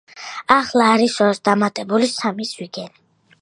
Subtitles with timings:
[0.53, 2.97] ახლა არის ორს დამატებული სამი ზვიგენი.